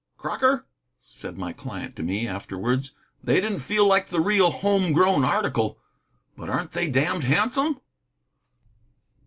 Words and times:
"Crocker," 0.17 0.65
said 0.97 1.37
my 1.37 1.53
client 1.53 1.95
to 1.95 2.01
me, 2.01 2.27
afterwards, 2.27 2.93
"they 3.23 3.39
didn't 3.39 3.59
feel 3.59 3.85
like 3.85 4.07
the 4.07 4.19
real, 4.19 4.49
home 4.49 4.93
grown 4.93 5.23
article. 5.23 5.77
But 6.35 6.49
aren't 6.49 6.71
they 6.71 6.89
damned 6.89 7.25
handsome?" 7.25 7.79